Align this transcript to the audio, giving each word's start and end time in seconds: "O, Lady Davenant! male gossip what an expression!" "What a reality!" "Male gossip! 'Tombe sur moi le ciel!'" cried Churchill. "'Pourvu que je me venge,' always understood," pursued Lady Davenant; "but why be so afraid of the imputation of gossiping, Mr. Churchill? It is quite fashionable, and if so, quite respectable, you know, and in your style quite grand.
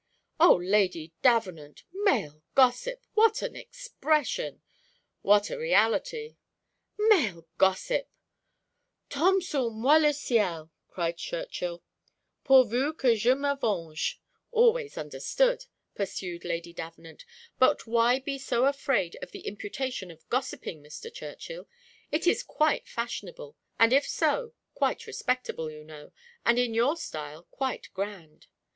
"O, 0.39 0.55
Lady 0.55 1.13
Davenant! 1.21 1.83
male 1.93 2.41
gossip 2.55 3.05
what 3.13 3.43
an 3.43 3.55
expression!" 3.55 4.63
"What 5.21 5.51
a 5.51 5.59
reality!" 5.59 6.37
"Male 6.97 7.45
gossip! 7.59 8.09
'Tombe 9.11 9.43
sur 9.43 9.69
moi 9.69 9.97
le 9.97 10.11
ciel!'" 10.11 10.71
cried 10.87 11.17
Churchill. 11.17 11.83
"'Pourvu 12.43 12.97
que 12.97 13.15
je 13.15 13.35
me 13.35 13.53
venge,' 13.61 14.19
always 14.51 14.97
understood," 14.97 15.65
pursued 15.93 16.43
Lady 16.45 16.73
Davenant; 16.73 17.23
"but 17.59 17.85
why 17.85 18.17
be 18.17 18.39
so 18.39 18.65
afraid 18.65 19.15
of 19.21 19.29
the 19.29 19.41
imputation 19.45 20.09
of 20.09 20.27
gossiping, 20.29 20.81
Mr. 20.81 21.13
Churchill? 21.13 21.67
It 22.11 22.25
is 22.25 22.41
quite 22.41 22.87
fashionable, 22.87 23.55
and 23.77 23.93
if 23.93 24.07
so, 24.07 24.53
quite 24.73 25.05
respectable, 25.05 25.69
you 25.69 25.83
know, 25.83 26.11
and 26.43 26.57
in 26.57 26.73
your 26.73 26.97
style 26.97 27.43
quite 27.43 27.89
grand. 27.93 28.47